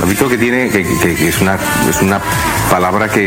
[0.00, 2.20] Lo que tiene, que, que- que es, una, es una
[2.70, 3.20] palabra que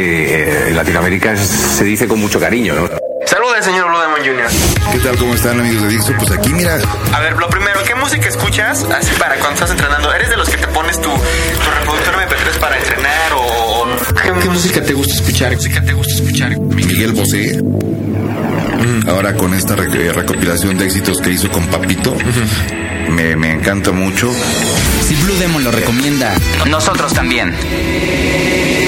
[0.43, 2.89] eh, en Latinoamérica es- se dice con mucho cariño, ¿no?
[3.27, 4.91] Saluda, señor Blue Demon Jr.
[4.91, 5.17] ¿Qué tal?
[5.17, 6.13] ¿Cómo están amigos de Dixo?
[6.17, 6.77] Pues aquí mira,
[7.13, 10.13] A ver, lo primero, ¿qué música escuchas así para cuando estás entrenando?
[10.13, 13.85] ¿Eres de los que te pones tu, tu reproductor MP3 para entrenar o...?
[14.41, 15.49] ¿Qué música te gusta escuchar?
[15.51, 16.57] ¿Qué música te gusta escuchar?
[16.59, 17.59] Miguel Bosé.
[19.07, 22.15] Ahora con esta eh, recopilación de éxitos que hizo con Papito,
[23.09, 24.31] me, me encanta mucho.
[25.07, 26.33] Si Blue Demon lo recomienda,
[26.69, 27.53] Nosotros también.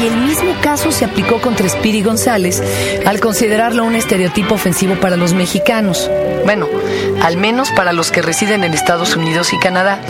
[0.00, 2.62] Y el mismo caso se aplicó contra Spiri González
[3.04, 6.08] al considerarlo un estereotipo ofensivo para los mexicanos.
[6.44, 6.68] Bueno,
[7.22, 10.00] al menos para los que residen en Estados Unidos y Canadá.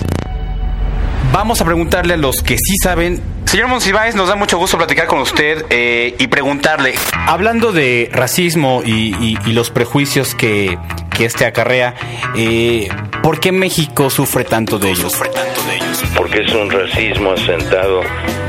[1.33, 3.23] Vamos a preguntarle a los que sí saben.
[3.51, 6.95] Señor Monsiváis, nos da mucho gusto platicar con usted eh, y preguntarle.
[7.27, 9.13] Hablando de racismo y,
[9.45, 10.79] y- los prejuicios que,
[11.17, 11.97] que este acarrea,
[12.37, 12.87] eh,
[13.25, 15.21] ¿por qué México sufre tanto de ellos?
[16.17, 18.03] porque es un racismo asentado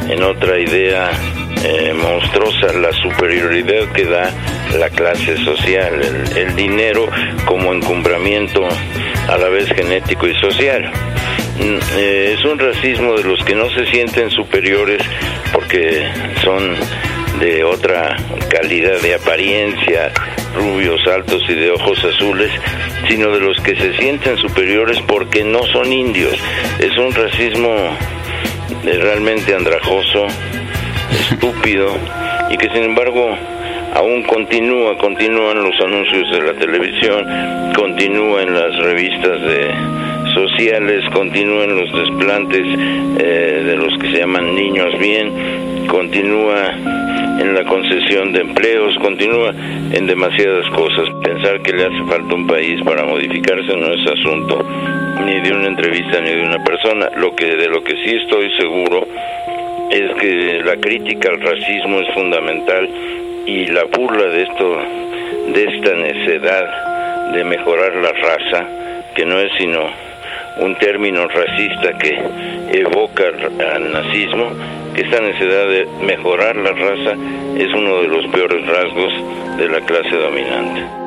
[0.07, 1.09] en otra idea
[1.63, 4.29] eh, monstruosa, la superioridad que da
[4.77, 6.01] la clase social,
[6.35, 7.07] el dinero
[7.45, 8.61] como encumbramiento
[9.29, 10.91] a la vez genético y social.
[11.61, 14.99] Mm, eh, es un racismo de los que no se sienten superiores
[15.53, 16.07] porque
[16.43, 16.75] son
[17.39, 18.15] de otra
[18.49, 20.11] calidad de apariencia,
[20.55, 22.51] rubios, altos y de ojos azules,
[23.07, 26.33] sino de los que se sienten superiores porque no son indios.
[26.79, 27.69] Es un racismo
[28.83, 30.25] eh, realmente andrajoso,
[31.29, 31.95] estúpido,
[32.49, 33.37] y que sin embargo
[33.93, 40.10] aún continúa, continúan los anuncios de la televisión, continúa en las revistas de
[40.61, 42.61] sociales, continúan los desplantes
[43.17, 46.71] eh, de los que se llaman niños bien, continúa
[47.39, 49.55] en la concesión de empleos, continúa
[49.91, 51.09] en demasiadas cosas.
[51.23, 54.63] Pensar que le hace falta un país para modificarse no es asunto
[55.25, 57.09] ni de una entrevista ni de una persona.
[57.17, 59.07] Lo que de lo que sí estoy seguro
[59.89, 62.87] es que la crítica al racismo es fundamental
[63.47, 64.77] y la burla de esto
[65.55, 68.67] de esta necedad de mejorar la raza
[69.15, 70.10] que no es sino
[70.57, 73.23] un término racista que evoca
[73.75, 74.49] al nazismo
[74.93, 77.11] que esta necesidad de mejorar la raza
[77.57, 81.01] es uno de los peores rasgos de la clase dominante.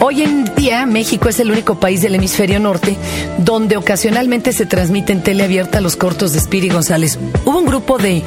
[0.00, 2.96] Hoy en día, México es el único país del hemisferio norte
[3.38, 5.22] donde ocasionalmente se transmite en
[5.80, 7.20] los cortos de Spiri González.
[7.44, 8.22] Hubo un grupo de,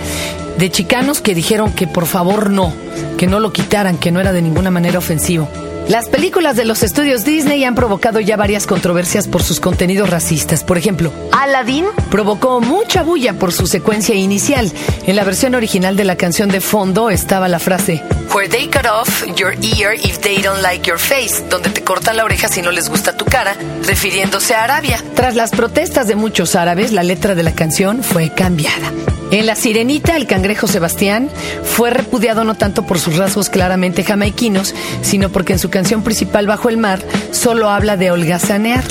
[0.58, 2.74] de chicanos que dijeron que por favor no,
[3.18, 5.50] que no lo quitaran, que no era de ninguna manera ofensivo.
[5.88, 10.64] Las películas de los estudios Disney han provocado ya varias controversias por sus contenidos racistas.
[10.64, 14.72] Por ejemplo, Aladdin provocó mucha bulla por su secuencia inicial.
[15.06, 18.04] En la versión original de la canción de fondo estaba la frase
[18.34, 22.18] Where they cut off your ear if they don't like your face, donde te cortan
[22.18, 25.02] la oreja si no les gusta tu cara, refiriéndose a Arabia.
[25.14, 28.92] Tras las protestas de muchos árabes, la letra de la canción fue cambiada.
[29.32, 31.30] En La Sirenita, el cangrejo Sebastián
[31.64, 36.48] fue repudiado no tanto por sus rasgos claramente jamaiquinos, sino porque en su canción principal
[36.48, 38.86] Bajo el Mar solo habla de holgazanear,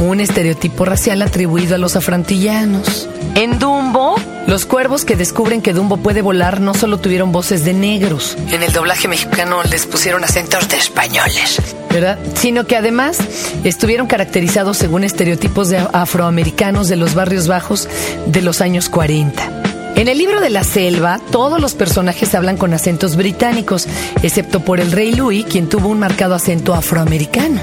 [0.00, 3.06] un estereotipo racial atribuido a los afrantillanos.
[3.34, 4.14] En Dumbo,
[4.46, 8.38] los cuervos que descubren que Dumbo puede volar no solo tuvieron voces de negros.
[8.50, 11.60] En el doblaje mexicano les pusieron acentos de españoles.
[11.90, 12.18] ¿verdad?
[12.32, 13.18] Sino que además
[13.62, 17.90] estuvieron caracterizados según estereotipos de afroamericanos de los barrios bajos
[18.24, 19.61] de los años 40.
[19.94, 23.86] En el libro de la selva, todos los personajes hablan con acentos británicos,
[24.22, 27.60] excepto por el rey Louis, quien tuvo un marcado acento afroamericano.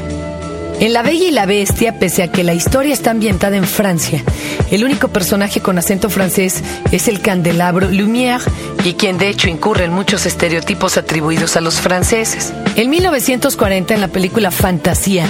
[0.80, 4.24] En La Bella y la Bestia, pese a que la historia está ambientada en Francia,
[4.72, 8.44] el único personaje con acento francés es el candelabro Lumière,
[8.86, 12.54] y quien de hecho incurre en muchos estereotipos atribuidos a los franceses.
[12.76, 15.26] En 1940, en la película Fantasía,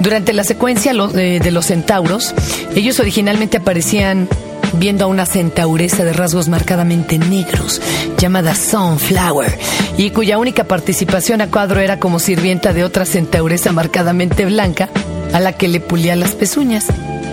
[0.00, 2.34] durante la secuencia eh, de los centauros,
[2.76, 4.28] ellos originalmente aparecían
[4.74, 7.80] viendo a una centauresa de rasgos marcadamente negros
[8.18, 9.58] llamada Sunflower
[9.96, 14.88] y cuya única participación a cuadro era como sirvienta de otra centauresa marcadamente blanca
[15.32, 16.86] a la que le pulía las pezuñas.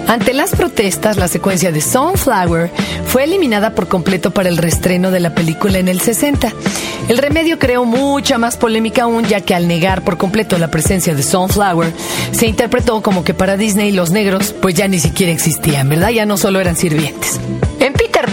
[0.09, 2.71] Ante las protestas, la secuencia de Sunflower
[3.05, 6.51] fue eliminada por completo para el restreno de la película en el 60.
[7.09, 11.13] El remedio creó mucha más polémica aún, ya que al negar por completo la presencia
[11.13, 11.93] de Sunflower,
[12.31, 16.09] se interpretó como que para Disney los negros pues ya ni siquiera existían, ¿verdad?
[16.09, 17.39] Ya no solo eran sirvientes.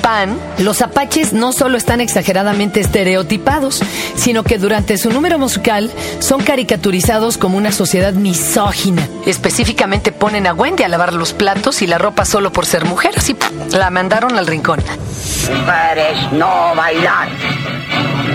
[0.07, 3.83] Pan, los apaches no solo están exageradamente estereotipados,
[4.15, 9.03] sino que durante su número musical son caricaturizados como una sociedad misógina.
[9.27, 13.15] Específicamente ponen a Wendy a lavar los platos y la ropa solo por ser mujer,
[13.17, 13.49] así ¡pum!
[13.73, 14.79] la mandaron al rincón.
[14.79, 17.29] Mujeres no bailar.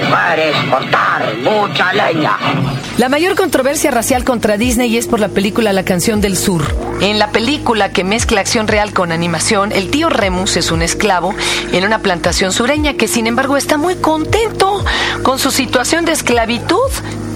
[0.09, 2.37] Mujeres cortar mucha leña.
[2.97, 6.63] La mayor controversia racial contra Disney es por la película La canción del sur.
[7.01, 11.33] En la película que mezcla acción real con animación, el tío Remus es un esclavo
[11.71, 14.83] en una plantación sureña que sin embargo está muy contento
[15.23, 16.77] con su situación de esclavitud.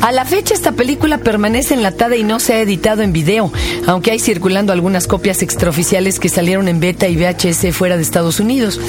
[0.02, 3.52] A la fecha esta película permanece enlatada y no se ha editado en video,
[3.88, 8.40] aunque hay circulando algunas copias extraoficiales que salieron en beta y VHS fuera de Estados
[8.40, 8.80] Unidos.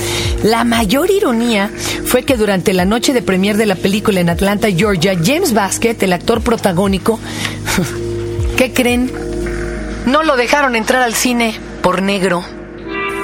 [0.43, 1.71] La mayor ironía
[2.05, 6.03] fue que durante la noche de premier de la película en Atlanta, Georgia, James Baskett,
[6.03, 7.19] el actor protagónico,
[8.57, 9.11] ¿qué creen?
[10.05, 12.45] No lo dejaron entrar al cine por negro.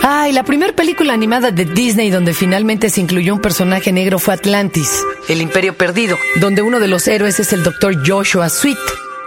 [0.04, 4.34] Ay, la primera película animada de Disney donde finalmente se incluyó un personaje negro fue
[4.34, 4.90] Atlantis,
[5.28, 7.96] el Imperio Perdido, donde uno de los héroes es el Dr.
[8.04, 8.78] Joshua Sweet.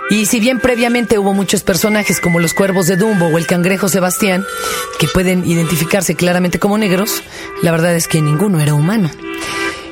[0.09, 3.87] Y si bien previamente hubo muchos personajes como los cuervos de Dumbo o el cangrejo
[3.87, 4.43] Sebastián,
[4.99, 7.23] que pueden identificarse claramente como negros,
[7.63, 9.09] la verdad es que ninguno era humano.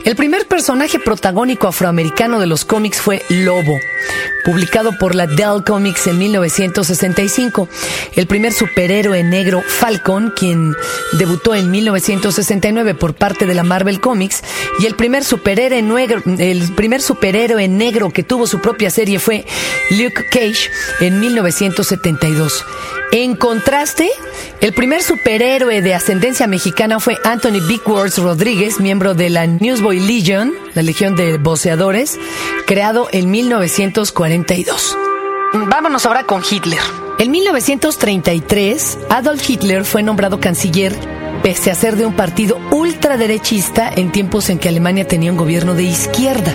[0.05, 3.79] El primer personaje protagónico afroamericano de los cómics fue Lobo,
[4.43, 7.69] publicado por la Dell Comics en 1965.
[8.17, 10.75] El primer superhéroe negro Falcon, quien
[11.13, 14.43] debutó en 1969 por parte de la Marvel Comics,
[14.79, 19.45] y el primer superhéroe negro, el primer superhéroe negro que tuvo su propia serie fue
[19.89, 20.69] Luke Cage
[20.99, 22.65] en 1972.
[23.15, 24.09] En contraste,
[24.59, 29.99] el primer superhéroe de ascendencia mexicana fue Anthony Big Words Rodríguez, miembro de la Newsboy
[29.99, 32.19] Legion, la Legión de Voceadores,
[32.65, 34.97] creado en 1942.
[35.53, 36.79] Vámonos ahora con Hitler.
[37.19, 40.93] En 1933, Adolf Hitler fue nombrado canciller
[41.43, 45.75] pese a ser de un partido ultraderechista en tiempos en que Alemania tenía un gobierno
[45.75, 46.53] de izquierda.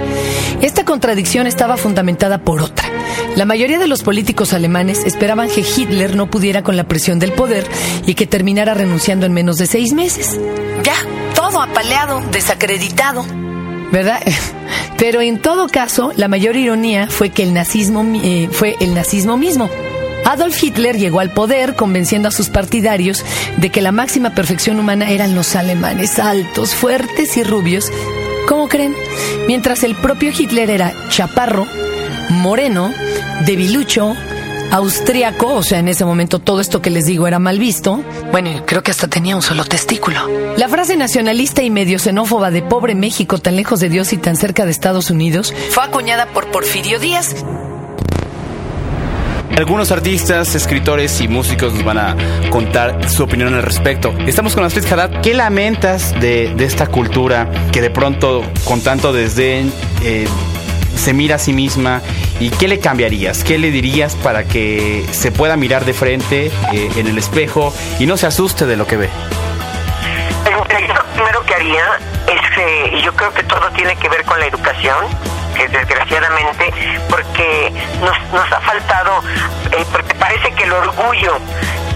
[0.63, 2.89] Esta contradicción estaba fundamentada por otra.
[3.39, 7.31] La mayoría de los políticos alemanes esperaban que Hitler no pudiera con la presión del
[7.31, 7.65] poder
[8.05, 10.41] y que terminara renunciando en menos de seis meses.
[10.83, 10.97] Ya,
[11.37, 13.25] todo apaleado, desacreditado.
[13.93, 14.21] ¿Verdad?
[14.99, 19.37] Pero en todo caso, la mayor ironía fue que el nazismo eh, fue el nazismo
[19.37, 19.71] mismo.
[20.25, 23.25] Adolf Hitler llegó al poder convenciendo a sus partidarios
[23.57, 27.89] de que la máxima perfección humana eran los alemanes, altos, fuertes y rubios.
[28.49, 28.97] ¿Cómo creen?
[29.47, 31.69] Mientras el propio Hitler era chaparro,
[32.39, 32.93] moreno,
[33.45, 34.15] debilucho,
[34.71, 38.03] austríaco, o sea, en ese momento todo esto que les digo era mal visto.
[38.31, 40.21] Bueno, creo que hasta tenía un solo testículo.
[40.57, 44.37] La frase nacionalista y medio xenófoba de pobre México tan lejos de Dios y tan
[44.37, 47.35] cerca de Estados Unidos fue acuñada por Porfirio Díaz.
[49.57, 52.17] Algunos artistas, escritores y músicos nos van a
[52.49, 54.15] contar su opinión al respecto.
[54.25, 55.21] Estamos con Astrid Haddad.
[55.21, 59.73] ¿Qué lamentas de, de esta cultura que de pronto, con tanto desdén,
[60.05, 60.29] eh,
[60.99, 62.03] se mira a sí misma
[62.41, 66.91] y qué le cambiarías, qué le dirías para que se pueda mirar de frente eh,
[66.97, 69.11] en el espejo y no se asuste de lo que ve.
[70.45, 71.85] Yo lo primero que haría
[72.27, 75.07] es, eh, yo creo que todo tiene que ver con la educación,
[75.55, 76.73] que desgraciadamente,
[77.09, 79.23] porque nos, nos ha faltado,
[79.73, 81.39] eh, porque parece que el orgullo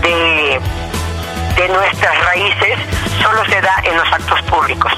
[0.03, 2.79] de nuestras raíces
[3.23, 4.93] solo se da en los actos públicos.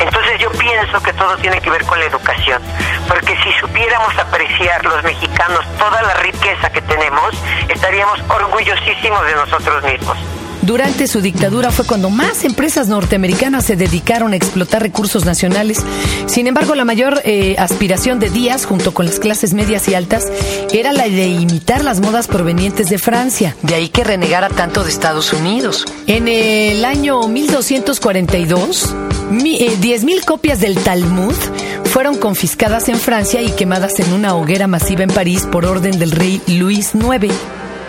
[0.00, 2.62] Entonces yo pienso que todo tiene que ver con la educación,
[3.08, 7.34] porque si supiéramos apreciar los mexicanos toda la riqueza que tenemos,
[7.68, 10.16] estaríamos orgullosísimos de nosotros mismos.
[10.70, 15.80] Durante su dictadura fue cuando más empresas norteamericanas se dedicaron a explotar recursos nacionales.
[16.26, 20.28] Sin embargo, la mayor eh, aspiración de Díaz, junto con las clases medias y altas,
[20.72, 23.56] era la de imitar las modas provenientes de Francia.
[23.62, 25.86] De ahí que renegara tanto de Estados Unidos.
[26.06, 28.94] En el año 1242,
[29.32, 31.34] mi, eh, 10.000 copias del Talmud
[31.86, 36.12] fueron confiscadas en Francia y quemadas en una hoguera masiva en París por orden del
[36.12, 37.34] rey Luis IX.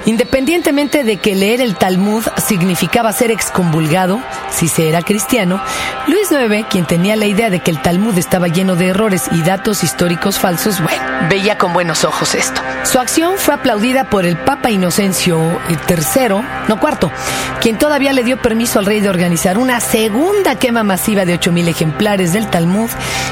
[0.06, 5.62] Independientemente de que leer el Talmud significaba ser excomulgado, si se era cristiano,
[6.08, 9.42] Luis IX, quien tenía la idea de que el Talmud estaba lleno de errores y
[9.44, 12.62] datos históricos falsos, bueno, veía con buenos ojos esto.
[12.84, 15.40] Su acción fue aplaudida por el Papa Inocencio
[15.88, 16.36] III,
[16.68, 17.12] no cuarto,
[17.60, 21.68] quien todavía le dio permiso al rey de organizar una segunda quema masiva de 8.000
[21.68, 22.90] ejemplares del Talmud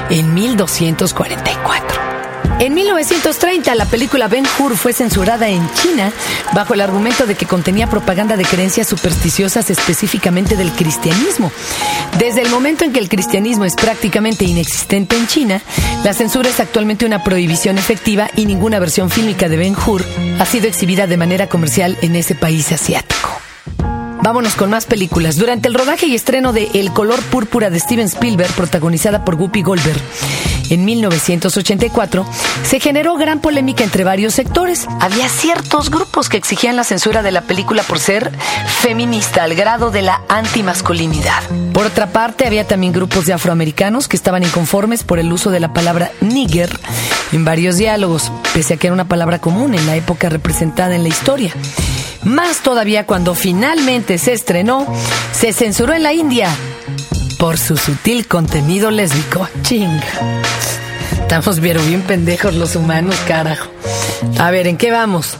[0.09, 2.08] en 1244.
[2.59, 6.11] En 1930, la película Ben Hur fue censurada en China
[6.53, 11.53] bajo el argumento de que contenía propaganda de creencias supersticiosas específicamente del cristianismo.
[12.17, 15.61] Desde el momento en que el cristianismo es prácticamente inexistente en China,
[16.03, 20.03] la censura es actualmente una prohibición efectiva y ninguna versión fílmica de Ben Hur
[20.37, 23.29] ha sido exhibida de manera comercial en ese país asiático.
[24.21, 25.37] Vámonos con más películas.
[25.37, 29.61] Durante el rodaje y estreno de El color púrpura de Steven Spielberg, protagonizada por Guppy
[29.61, 30.01] Goldberg,
[30.69, 32.25] en 1984,
[32.63, 34.87] se generó gran polémica entre varios sectores.
[34.99, 38.31] Había ciertos grupos que exigían la censura de la película por ser
[38.81, 41.43] feminista al grado de la antimasculinidad.
[41.73, 45.59] Por otra parte, había también grupos de afroamericanos que estaban inconformes por el uso de
[45.59, 46.79] la palabra nigger
[47.31, 51.03] en varios diálogos, pese a que era una palabra común en la época representada en
[51.03, 51.53] la historia.
[52.23, 54.85] Más todavía cuando finalmente se estrenó,
[55.31, 56.49] se censuró en la India
[57.39, 59.47] por su sutil contenido lésbico.
[59.63, 60.01] Ching.
[61.21, 63.71] Estamos bien, bien pendejos los humanos, carajo.
[64.37, 65.37] A ver, ¿en qué vamos?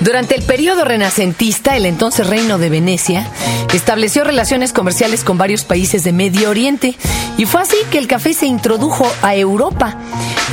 [0.00, 3.26] Durante el periodo renacentista, el entonces reino de Venecia
[3.74, 6.96] estableció relaciones comerciales con varios países de Medio Oriente
[7.36, 9.96] y fue así que el café se introdujo a Europa.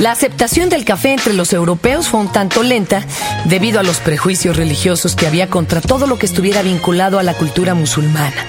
[0.00, 3.04] La aceptación del café entre los europeos fue un tanto lenta
[3.44, 7.34] debido a los prejuicios religiosos que había contra todo lo que estuviera vinculado a la
[7.34, 8.44] cultura musulmana.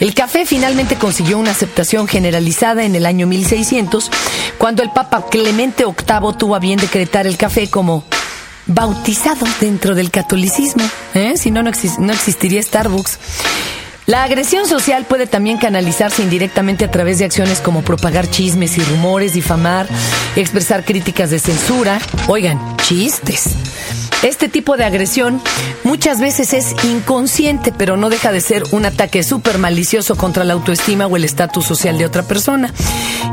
[0.00, 4.10] El café finalmente consiguió una aceptación generalizada en el año 1600,
[4.56, 8.04] cuando el Papa Clemente VIII tuvo a bien decretar el café como
[8.70, 10.84] bautizado dentro del catolicismo.
[11.14, 11.36] ¿eh?
[11.36, 13.18] Si no, no, no existiría Starbucks.
[14.06, 18.82] La agresión social puede también canalizarse indirectamente a través de acciones como propagar chismes y
[18.82, 19.86] rumores, difamar,
[20.34, 22.00] expresar críticas de censura.
[22.26, 23.54] Oigan, chistes.
[24.22, 25.40] Este tipo de agresión
[25.82, 30.52] muchas veces es inconsciente, pero no deja de ser un ataque súper malicioso contra la
[30.52, 32.70] autoestima o el estatus social de otra persona.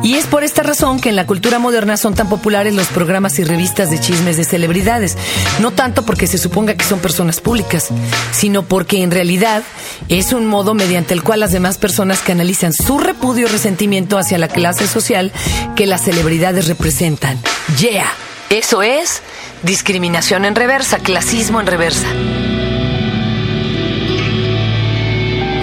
[0.01, 3.37] Y es por esta razón que en la cultura moderna son tan populares los programas
[3.39, 5.17] y revistas de chismes de celebridades.
[5.59, 7.89] No tanto porque se suponga que son personas públicas,
[8.31, 9.63] sino porque en realidad
[10.07, 14.37] es un modo mediante el cual las demás personas canalizan su repudio y resentimiento hacia
[14.37, 15.33] la clase social
[15.75, 17.37] que las celebridades representan.
[17.77, 18.26] Yeah.
[18.49, 19.21] Eso es
[19.61, 22.07] discriminación en reversa, clasismo en reversa.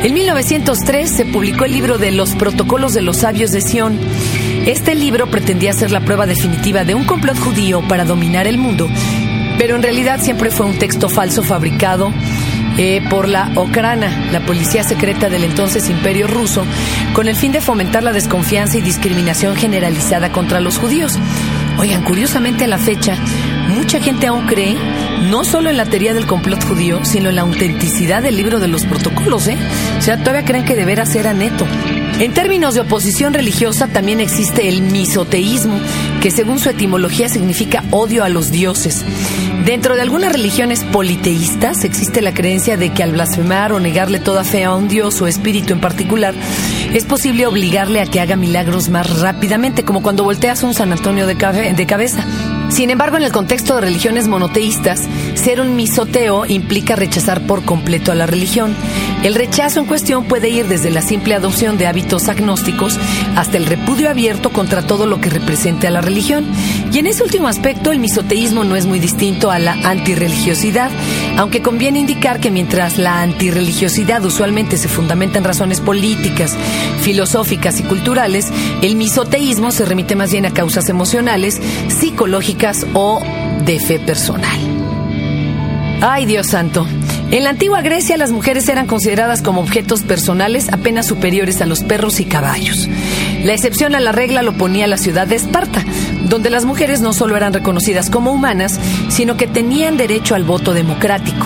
[0.03, 3.99] En 1903 se publicó el libro de Los Protocolos de los Sabios de Sion.
[4.67, 8.87] Este libro pretendía ser la prueba definitiva de un complot judío para dominar el mundo,
[9.57, 12.13] pero en realidad siempre fue un texto falso fabricado
[12.77, 16.67] eh, por la Okrana, la policía secreta del entonces imperio ruso,
[17.15, 21.19] con el fin de fomentar la desconfianza y discriminación generalizada contra los judíos.
[21.79, 23.17] Oigan, curiosamente a la fecha,
[23.69, 24.77] mucha gente aún cree
[25.31, 28.69] no solo en la teoría del complot judío, sino en la autenticidad del libro de
[28.69, 29.57] los protocolos, ¿eh?
[29.99, 31.67] O sea, todavía creen que deberá ser a neto.
[32.21, 35.81] En términos de oposición religiosa también existe el misoteísmo,
[36.23, 39.05] que según su etimología significa odio a los dioses.
[39.65, 44.45] Dentro de algunas religiones politeístas existe la creencia de que al blasfemar o negarle toda
[44.45, 46.35] fe a un dios o espíritu en particular,
[46.95, 51.27] es posible obligarle a que haga milagros más rápidamente, como cuando volteas un San Antonio
[51.27, 52.25] de, de cabeza.
[52.71, 55.03] Sin embargo, en el contexto de religiones monoteístas,
[55.35, 58.77] ser un misoteo implica rechazar por completo a la religión.
[59.25, 62.99] El rechazo en cuestión puede ir desde la simple adopción de hábitos agnósticos
[63.37, 66.45] hasta el repudio abierto contra todo lo que represente a la religión.
[66.93, 70.91] Y en ese último aspecto, el misoteísmo no es muy distinto a la antirreligiosidad,
[71.39, 76.55] aunque conviene indicar que mientras la antirreligiosidad usualmente se fundamenta en razones políticas,
[77.01, 78.53] filosóficas y culturales,
[78.83, 83.23] el misoteísmo se remite más bien a causas emocionales, psicológicas o
[83.65, 84.61] de fe personal.
[86.03, 86.87] Ay, Dios santo.
[87.35, 91.83] En la antigua Grecia las mujeres eran consideradas como objetos personales apenas superiores a los
[91.83, 92.89] perros y caballos.
[93.43, 95.85] La excepción a la regla lo ponía la ciudad de Esparta,
[96.29, 100.75] donde las mujeres no solo eran reconocidas como humanas, sino que tenían derecho al voto
[100.75, 101.45] democrático.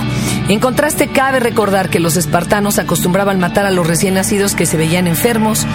[0.50, 4.76] En contraste, cabe recordar que los espartanos acostumbraban matar a los recién nacidos que se
[4.76, 5.66] veían enfermos,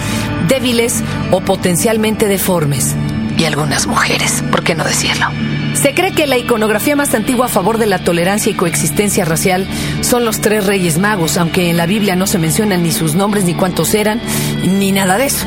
[0.46, 1.02] débiles
[1.32, 2.94] o potencialmente deformes.
[3.36, 5.26] Y algunas mujeres, ¿por qué no decirlo?
[5.74, 9.66] Se cree que la iconografía más antigua a favor de la tolerancia y coexistencia racial
[10.00, 13.44] son los tres reyes magos, aunque en la Biblia no se mencionan ni sus nombres,
[13.44, 14.20] ni cuántos eran,
[14.64, 15.46] ni nada de eso.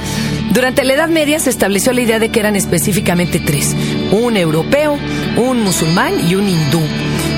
[0.51, 3.75] Durante la Edad Media se estableció la idea de que eran específicamente tres,
[4.11, 4.97] un europeo,
[5.37, 6.81] un musulmán y un hindú.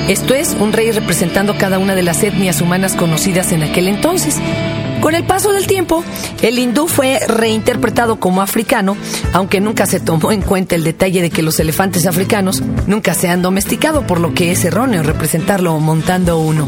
[0.08, 4.38] Esto es, un rey representando cada una de las etnias humanas conocidas en aquel entonces.
[5.01, 6.03] Con el paso del tiempo,
[6.41, 8.98] el hindú fue reinterpretado como africano,
[9.34, 13.29] aunque nunca se tomó en cuenta el detalle de que los elefantes africanos nunca se
[13.29, 16.68] han domesticado, por lo que es erróneo representarlo montando uno.